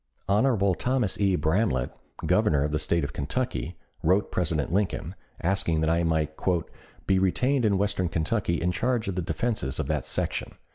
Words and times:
Hon. 0.27 0.73
Thomas 0.79 1.19
E. 1.19 1.35
Bramlette, 1.35 1.91
Governor 2.25 2.63
of 2.63 2.71
the 2.71 2.79
State 2.79 3.03
of 3.03 3.13
Kentucky, 3.13 3.77
wrote 4.01 4.31
President 4.31 4.73
Lincoln, 4.73 5.13
asking 5.43 5.81
that 5.81 5.91
I 5.91 6.03
might 6.03 6.35
"be 7.05 7.19
retained 7.19 7.65
in 7.65 7.77
western 7.77 8.09
Kentucky 8.09 8.59
in 8.59 8.71
charge 8.71 9.07
of 9.07 9.13
the 9.13 9.21
defenses 9.21 9.77
of 9.79 9.85
that 9.89 10.07
section. 10.07 10.55